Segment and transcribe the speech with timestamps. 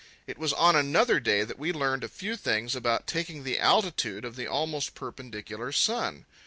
[0.25, 4.25] It was on another day that we learned a few things about taking the altitude
[4.25, 6.25] of the almost perpendicular sun.